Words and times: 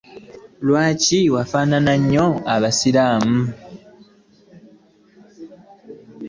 Lwaki 0.65 1.19
wafaanana 1.35 1.93
nnyo 2.01 2.27
abasiraamu? 2.53 3.39